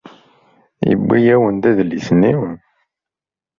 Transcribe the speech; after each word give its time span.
Yewwi-awen-d 0.87 1.63
adlis-nni. 1.69 2.33